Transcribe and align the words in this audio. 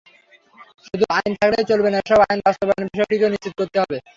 শুধু 0.85 1.05
আইন 1.17 1.31
থাকলেই 1.39 1.69
চলবে 1.71 1.89
না, 1.91 1.97
এসব 2.01 2.19
আইন 2.25 2.39
বাস্তবায়নের 2.47 2.91
বিষয়টিও 2.93 3.33
নিশ্চিত 3.33 3.53
করতে 3.59 3.77
হবে। 3.81 3.97